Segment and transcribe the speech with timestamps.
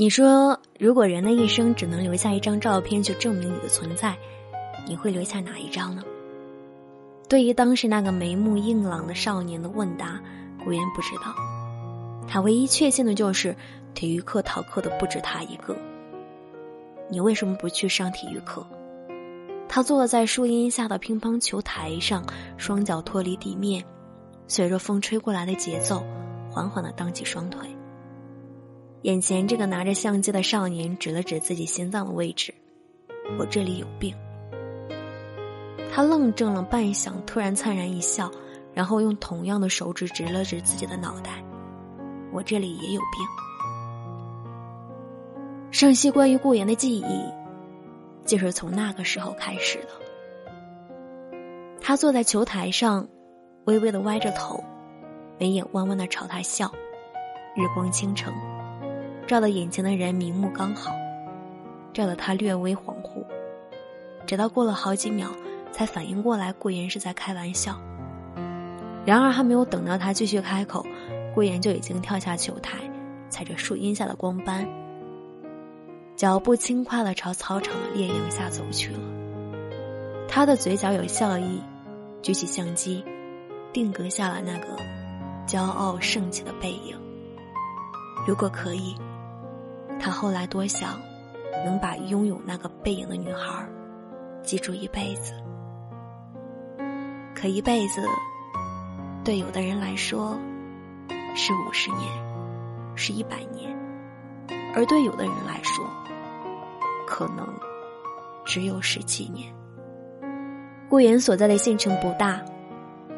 [0.00, 4.16] 你说，如果人的一生只能留下一张照片去证明你的存在，
[4.86, 6.04] 你会留下哪一张呢？
[7.28, 10.20] 对于当时那个眉目硬朗的少年的问答，
[10.64, 11.34] 顾言不知道。
[12.28, 13.56] 他唯一确信的就是
[13.92, 15.76] 体育课逃课的不止他一个。
[17.10, 18.64] 你为什么不去上体育课？
[19.68, 22.24] 他坐在树荫下的乒乓球台上，
[22.56, 23.84] 双脚脱离地面，
[24.46, 26.04] 随着风吹过来的节奏，
[26.52, 27.68] 缓缓的荡起双腿。
[29.02, 32.52] 眼前这个拿着相机的少年指了指自己心脏的位置
[33.38, 34.14] ：“我这里有病。”
[35.92, 38.30] 他愣怔了半晌，突然灿然一笑，
[38.74, 41.42] 然后用同样的手指指了指自己的脑袋
[42.32, 43.26] ：“我这里也有病。”
[45.70, 47.24] 盛熙关于顾言的记忆，
[48.24, 49.88] 就是从那个时候开始的。
[51.80, 53.08] 他坐在球台上，
[53.64, 54.64] 微微的歪着头，
[55.38, 56.72] 眉眼弯弯的朝他笑，
[57.54, 58.34] 日光倾城。
[59.28, 60.90] 照得眼前的人明目刚好，
[61.92, 63.22] 照得他略微恍惚，
[64.26, 65.28] 直到过了好几秒，
[65.70, 67.78] 才反应过来顾言是在开玩笑。
[69.04, 70.82] 然而还没有等到他继续开口，
[71.34, 72.78] 顾言就已经跳下球台，
[73.28, 74.66] 踩着树荫下的光斑，
[76.16, 79.00] 脚步轻快的朝操场的烈阳下走去了。
[80.26, 81.60] 他的嘴角有笑意，
[82.22, 83.04] 举起相机，
[83.74, 84.68] 定格下了那个
[85.46, 86.96] 骄傲盛气的背影。
[88.26, 88.96] 如果可以。
[90.00, 91.00] 他后来多想，
[91.64, 93.66] 能把拥有那个背影的女孩
[94.42, 95.32] 记住一辈子。
[97.34, 98.02] 可一辈子，
[99.24, 100.38] 对有的人来说
[101.34, 102.00] 是五十年，
[102.96, 103.76] 是一百年，
[104.74, 105.84] 而对有的人来说，
[107.06, 107.46] 可能
[108.44, 109.52] 只有十几年。
[110.88, 112.40] 顾言所在的县城不大，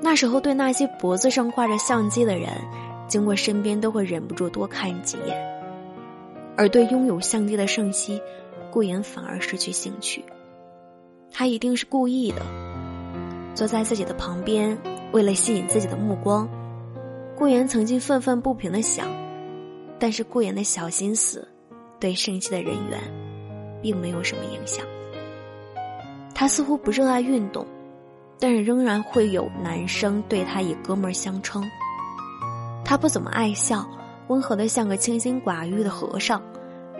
[0.00, 2.50] 那时候对那些脖子上挂着相机的人，
[3.06, 5.57] 经过身边都会忍不住多看几眼。
[6.58, 8.20] 而对拥有相机的盛熙，
[8.72, 10.24] 顾言反而失去兴趣。
[11.30, 12.42] 他一定是故意的，
[13.54, 14.76] 坐在自己的旁边，
[15.12, 16.48] 为了吸引自己的目光。
[17.36, 19.06] 顾言曾经愤愤不平的想，
[20.00, 21.46] 但是顾言的小心思，
[22.00, 22.98] 对盛熙的人缘，
[23.80, 24.84] 并没有什么影响。
[26.34, 27.64] 他似乎不热爱运动，
[28.40, 31.64] 但是仍然会有男生对他以哥们儿相称。
[32.84, 33.88] 他不怎么爱笑。
[34.28, 36.40] 温和的像个清心寡欲的和尚，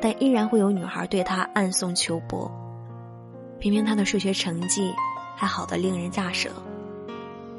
[0.00, 2.50] 但依然会有女孩对他暗送秋波。
[3.58, 4.92] 偏偏他的数学成绩
[5.34, 6.50] 还好的令人咋舌。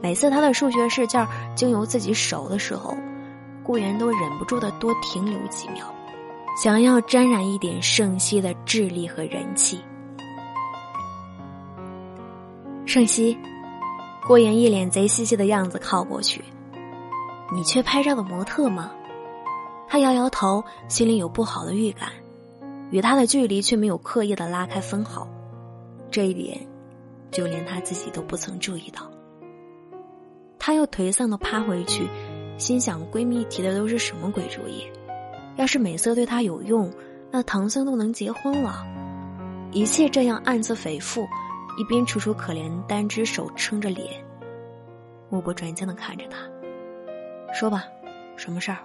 [0.01, 2.95] 每次他的数学试卷经由自己手的时候，
[3.63, 5.85] 顾源都忍不住的多停留几秒，
[6.61, 9.81] 想要沾染一点盛熙的智力和人气。
[12.85, 13.35] 盛熙，
[14.27, 16.43] 顾源一脸贼兮兮的样子靠过去
[17.51, 18.91] ：“你缺拍照的模特吗？”
[19.87, 22.09] 他摇摇头，心里有不好的预感，
[22.91, 25.27] 与他的距离却没有刻意的拉开分毫，
[26.11, 26.59] 这一点，
[27.31, 29.09] 就连他自己都不曾注意到。
[30.57, 32.07] 他又颓丧的趴回去，
[32.57, 34.83] 心想：闺蜜提的都是什么鬼主意？
[35.55, 36.91] 要是美色对她有用，
[37.31, 38.85] 那唐僧都能结婚了。
[39.71, 41.25] 一切这样暗自肥腹，
[41.77, 44.25] 一边楚楚可怜，单只手撑着脸，
[45.29, 46.37] 目不转睛的看着他，
[47.53, 47.85] 说吧，
[48.35, 48.79] 什么事儿？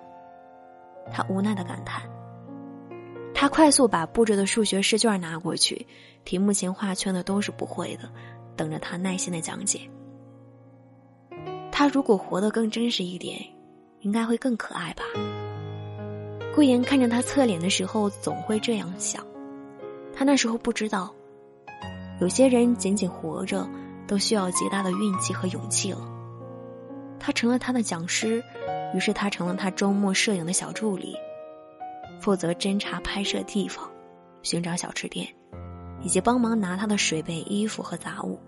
[1.12, 2.02] 他无奈的感叹。
[3.34, 5.86] 他快速把布置的数学试卷拿过去，
[6.24, 8.10] 题目前画圈的都是不会的，
[8.54, 9.80] 等着他耐心的讲解。
[11.72, 13.40] 他如果活得更真实一点，
[14.00, 15.04] 应该会更可爱吧。
[16.54, 19.24] 顾言看着他侧脸的时候，总会这样想。
[20.12, 21.14] 他那时候不知道，
[22.20, 23.66] 有些人仅仅活着，
[24.06, 26.00] 都需要极大的运气和勇气了。
[27.18, 28.44] 他成了他的讲师。
[28.94, 31.16] 于是他成了他周末摄影的小助理，
[32.20, 33.88] 负责侦查拍摄地方、
[34.42, 35.28] 寻找小吃店，
[36.02, 38.38] 以及帮忙拿他的水杯、衣服和杂物。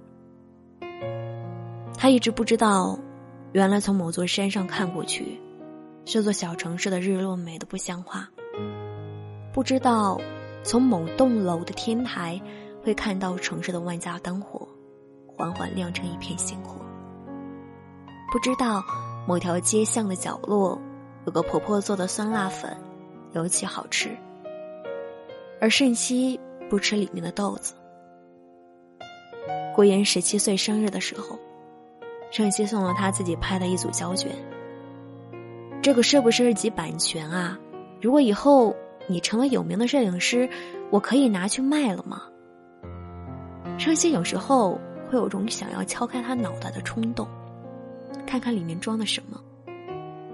[1.97, 2.99] 他一直不知道，
[3.53, 5.41] 原来从某座山上看过去，
[6.05, 8.29] 这座小城市的日落美得不像话。
[9.53, 10.21] 不知道，
[10.65, 12.41] 从某栋楼的天台
[12.83, 14.67] 会看到城市的万家灯火，
[15.37, 16.85] 缓缓亮成一片星火。
[18.33, 18.83] 不知道。
[19.27, 20.79] 某条街巷的角落，
[21.27, 22.77] 有个婆婆做的酸辣粉，
[23.33, 24.11] 尤其好吃。
[25.61, 26.39] 而盛希
[26.69, 27.75] 不吃里面的豆子。
[29.75, 31.39] 顾言十七岁生日的时候，
[32.31, 34.33] 盛希送了他自己拍的一组胶卷。
[35.81, 37.57] 这个是不是及版权啊？
[38.01, 38.75] 如果以后
[39.07, 40.49] 你成了有名的摄影师，
[40.91, 42.23] 我可以拿去卖了吗？
[43.79, 44.79] 盛熙有时候
[45.09, 47.27] 会有种想要敲开他脑袋的冲动。
[48.27, 49.41] 看看里面装的什么，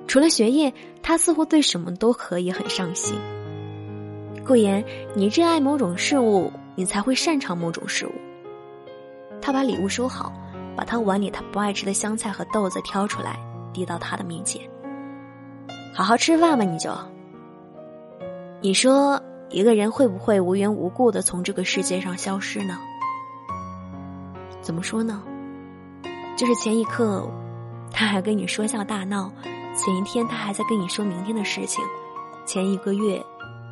[0.06, 3.19] 除了学业，他似乎对什么都可以很上心。
[4.46, 8.12] 顾言，你热爱某种事物，你才会擅长某种事物。
[9.40, 10.32] 他把礼物收好，
[10.76, 13.38] 把他碗里他不爱吃的香菜和豆子挑出来，
[13.73, 14.62] 递到他的面前。
[15.94, 16.91] 好好吃饭吧，你就。
[18.61, 22.79] 你说一个人会不会无缘无故的从这个世界上消失呢？
[24.61, 25.23] 怎么说呢？
[26.37, 27.29] 就是前一刻，
[27.90, 29.31] 他还跟你说笑大闹；
[29.76, 31.82] 前一天他还在跟你说明天的事情；
[32.46, 33.23] 前一个月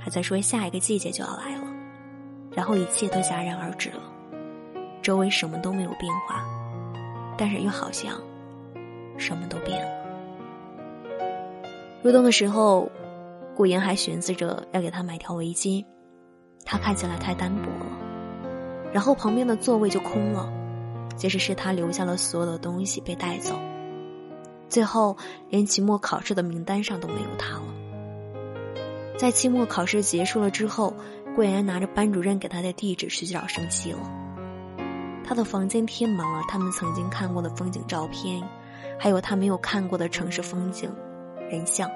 [0.01, 1.65] 还在说下一个季节就要来了，
[2.53, 4.03] 然后一切都戛然而止了，
[5.03, 6.45] 周围什么都没有变化，
[7.37, 8.15] 但是又好像
[9.17, 9.93] 什么都变了。
[12.03, 12.91] 入冬的时候。
[13.57, 15.83] 顾言还寻思着要给他买条围巾，
[16.67, 17.87] 他看起来太单薄了。
[18.93, 20.47] 然后旁边的座位就空了，
[21.17, 23.59] 即使是他留下了所有的东西被带走，
[24.69, 25.17] 最后
[25.49, 27.65] 连期末考试的名单上都没有他了。
[29.19, 30.95] 在期末考试结束了之后，
[31.35, 33.99] 顾言拿着班主任给他的地址去找生气了。
[35.25, 38.43] 他的房间贴满了他们曾经看过的风景照片，
[38.99, 40.91] 还有他没有看过的城市风景、
[41.51, 41.91] 人像。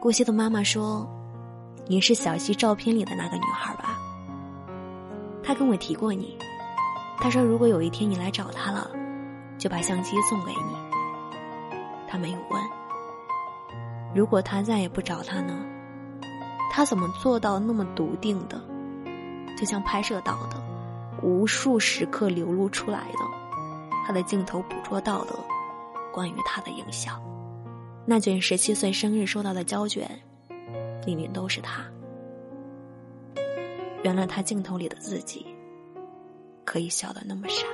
[0.00, 1.08] 顾西的妈妈说
[1.86, 3.98] ：“你是小溪照片里的那个女孩吧？
[5.42, 6.38] 她跟我提过你。
[7.18, 8.90] 她说，如果有一天你来找她了，
[9.58, 10.83] 就把相机送给你。
[12.14, 12.62] 他没有问，
[14.14, 15.66] 如果他再也不找她呢？
[16.70, 18.60] 他怎么做到那么笃定的，
[19.58, 20.62] 就像拍摄到的，
[21.24, 23.18] 无数时刻流露出来的，
[24.06, 25.34] 他的镜头捕捉到的，
[26.12, 27.20] 关于他的影像。”
[28.06, 30.08] 那卷十七岁生日收到的胶卷，
[31.04, 31.82] 里面都是他。
[34.04, 35.44] 原来他镜头里的自己，
[36.64, 37.66] 可以笑得那么傻。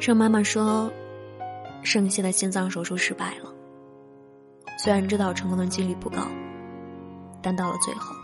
[0.00, 0.90] 盛妈妈说，
[1.82, 3.52] 盛希的心脏手术失败了。
[4.78, 6.26] 虽然知道成功的几率不高，
[7.42, 8.14] 但到了最后，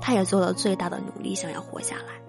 [0.00, 2.20] 他也做了最大的努力，想要活下来。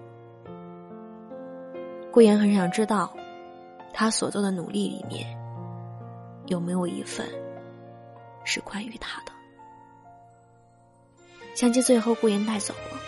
[2.10, 3.14] 顾言很想知道，
[3.92, 5.38] 他所做的努力里面。
[6.48, 7.24] 有没有一份
[8.44, 9.32] 是关于他的？
[11.54, 12.98] 相机最后顾言带走了，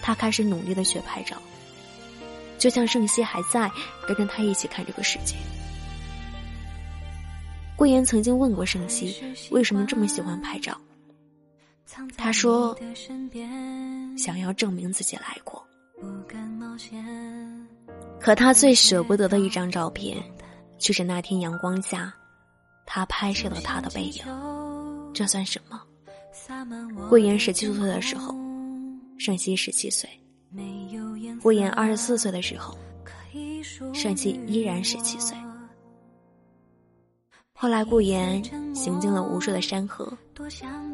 [0.00, 1.36] 他开始努力的学拍照，
[2.58, 3.68] 就像盛熙还在
[4.06, 5.34] 跟着他一起看这个世界。
[7.82, 9.12] 顾言曾经问过盛熙
[9.50, 10.80] 为什么这么喜欢拍照，
[12.16, 12.78] 他说
[14.16, 15.60] 想要证明自己来过。
[18.20, 20.16] 可他最舍不得的一张照片。
[20.78, 22.14] 就是那天阳光下，
[22.86, 24.22] 他拍摄了他的背影，
[25.12, 25.82] 这算什么？
[27.08, 28.32] 顾言十七岁的时候，
[29.18, 30.08] 盛熙十七岁；
[31.42, 32.78] 顾言二十四岁的时候，
[33.92, 35.36] 盛熙依然十七岁。
[37.62, 38.42] 后来顾言
[38.74, 40.12] 行进了无数的山河，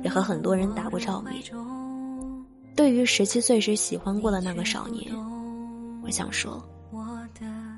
[0.04, 1.34] 也和很多人打过照面。
[2.76, 5.10] 对于十七岁时喜欢过的那个少年，
[6.04, 6.62] 我想说。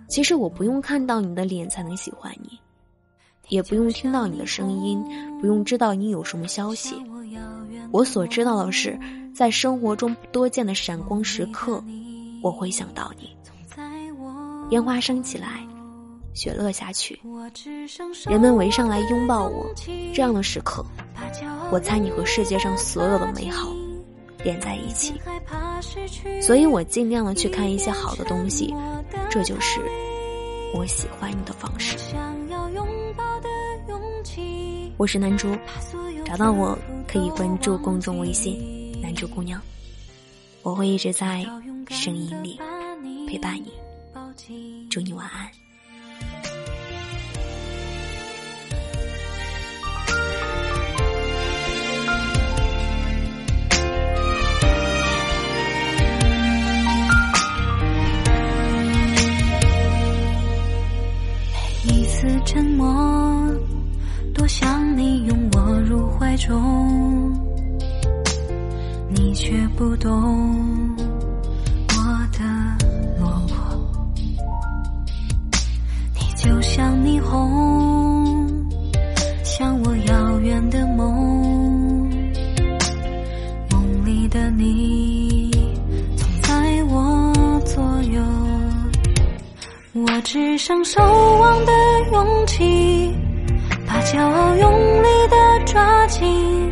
[0.09, 2.59] 其实我不用看到你的脸才能喜欢你，
[3.49, 5.01] 也不用听到你的声音，
[5.41, 6.97] 不用知道你有什么消息。
[7.93, 8.99] 我所知道的是，
[9.33, 11.81] 在生活中多见的闪光时刻，
[12.43, 13.31] 我会想到你。
[14.71, 15.65] 烟花升起来，
[16.33, 17.21] 雪落下去，
[18.27, 19.67] 人们围上来拥抱我，
[20.15, 20.85] 这样的时刻，
[21.71, 23.69] 我猜你和世界上所有的美好
[24.45, 25.15] 连在一起。
[26.41, 28.75] 所以我尽量的去看一些好的东西。
[29.29, 29.81] 这就是
[30.75, 31.97] 我喜欢你的方式。
[34.97, 35.49] 我是南珠，
[36.25, 36.79] 找到我
[37.09, 38.61] 可以关注公众微信
[39.03, 39.61] “南珠姑娘”，
[40.63, 41.45] 我会一直在
[41.89, 42.59] 声音里
[43.27, 43.73] 陪伴你。
[44.89, 45.51] 祝你晚安。
[62.53, 62.85] 沉默，
[64.35, 67.33] 多想你拥我入怀中，
[69.09, 70.91] 你却不懂
[71.91, 71.95] 我
[72.33, 72.41] 的
[73.21, 73.55] 落魄。
[76.13, 78.69] 你就像霓虹，
[79.45, 82.11] 像我遥远的梦，
[83.71, 84.90] 梦里的你
[90.21, 91.73] 我只剩守望的。
[92.13, 93.11] 勇气，
[93.87, 96.71] 把骄傲用力的抓紧，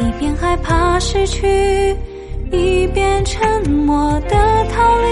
[0.00, 1.94] 一边害怕失去，
[2.50, 4.30] 一边沉默的
[4.72, 5.08] 逃离。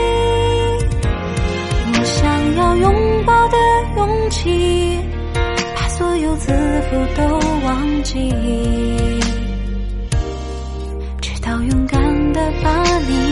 [1.92, 3.56] 我想要拥抱的
[3.98, 4.98] 勇气，
[5.76, 6.54] 把所有自
[6.88, 7.22] 负都
[7.66, 8.32] 忘记，
[11.20, 13.31] 直到勇敢的把你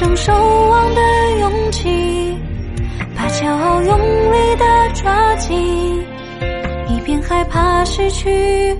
[0.00, 1.00] 我只剩守望的
[1.40, 2.34] 勇气，
[3.14, 4.64] 把骄傲用力的
[4.94, 6.02] 抓紧，
[6.88, 8.74] 一边害怕失去，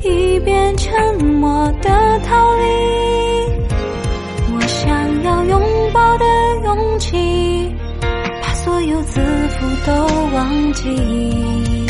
[0.00, 2.62] 一边沉默的逃离。
[4.54, 5.60] 我想要拥
[5.92, 6.24] 抱的
[6.64, 7.74] 勇气，
[8.40, 9.92] 把所有自负都
[10.36, 11.86] 忘记。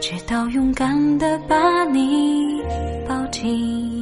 [0.00, 2.60] 直到勇敢的把你
[3.08, 3.99] 抱紧。